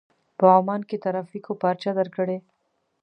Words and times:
په 0.37 0.45
عمان 0.57 0.81
کې 0.89 0.97
ترافيکو 1.05 1.51
پارچه 1.61 1.91
درکړې. 1.99 2.37